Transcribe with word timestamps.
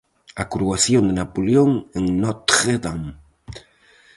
A 0.41 0.43
coroación 0.51 1.03
de 1.05 1.13
Napoleón 1.21 1.71
en 1.97 2.05
Notre-Dame. 2.23 3.11